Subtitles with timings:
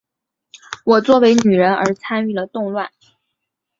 [0.83, 2.89] 我作为女人而参与了动乱。